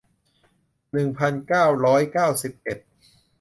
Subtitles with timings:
[0.91, 2.79] หนึ่งพันเก้าร้อยเก้าสิบเอ็ด